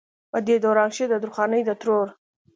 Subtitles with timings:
[0.31, 2.07] پۀ دې دوران کښې د درخانۍ د ترور